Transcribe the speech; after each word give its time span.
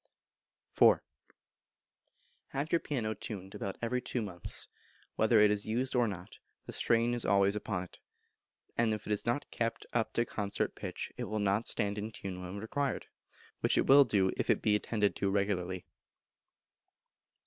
iv. 0.81 0.97
Have 2.47 2.71
your 2.71 2.79
piano 2.79 3.13
tuned 3.13 3.53
about 3.53 3.75
every 3.83 4.01
two 4.01 4.19
months; 4.23 4.67
whether 5.15 5.39
it 5.39 5.51
is 5.51 5.67
used 5.67 5.95
or 5.95 6.07
not, 6.07 6.39
the 6.65 6.73
strain 6.73 7.13
is 7.13 7.23
always 7.23 7.55
upon 7.55 7.83
it, 7.83 7.99
and 8.75 8.95
if 8.95 9.05
it 9.05 9.13
is 9.13 9.27
not 9.27 9.51
kept 9.51 9.85
up 9.93 10.11
to 10.13 10.25
concert 10.25 10.73
pitch 10.73 11.11
it 11.17 11.25
will 11.25 11.37
not 11.37 11.67
stand 11.67 11.99
in 11.99 12.11
tune 12.11 12.41
when 12.41 12.57
required, 12.57 13.05
which 13.59 13.77
it 13.77 13.85
will 13.85 14.03
do 14.03 14.31
if 14.37 14.49
it 14.49 14.63
be 14.63 14.75
attended 14.75 15.15
to 15.17 15.29
regularly. 15.29 15.85